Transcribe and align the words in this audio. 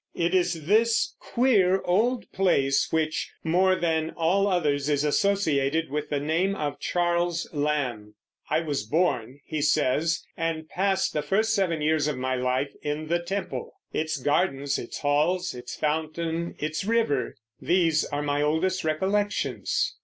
It 0.15 0.33
is 0.33 0.65
this 0.65 1.13
queer 1.19 1.79
old 1.83 2.31
place 2.31 2.87
which, 2.91 3.31
more 3.43 3.75
than 3.75 4.09
all 4.17 4.47
others, 4.47 4.89
is 4.89 5.03
associated 5.03 5.91
with 5.91 6.09
the 6.09 6.19
name 6.19 6.55
of 6.55 6.79
Charles 6.79 7.47
Lamb. 7.53 8.15
"I 8.49 8.61
was 8.61 8.81
born," 8.81 9.41
he 9.45 9.61
says, 9.61 10.23
"and 10.35 10.67
passed 10.67 11.13
the 11.13 11.21
first 11.21 11.53
seven 11.53 11.83
years 11.83 12.07
of 12.07 12.17
my 12.17 12.33
life 12.35 12.73
in 12.81 13.09
the 13.09 13.19
Temple. 13.21 13.73
Its 13.93 14.17
gardens, 14.17 14.79
its 14.79 14.97
halls, 15.01 15.53
its 15.53 15.75
fountain, 15.75 16.55
its 16.57 16.83
river... 16.83 17.35
these 17.61 18.03
are 18.05 18.23
my 18.23 18.41
oldest 18.41 18.83
recollections." 18.83 19.97